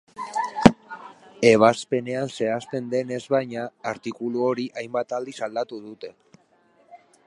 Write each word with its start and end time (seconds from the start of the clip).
Ebazpenean 1.49 2.33
zehazten 2.39 2.89
denez 2.95 3.21
baina, 3.37 3.69
artikulu 3.95 4.45
hori 4.51 4.69
hainbat 4.83 5.19
aldiz 5.21 5.41
aldatu 5.51 5.85
dute. 5.89 6.17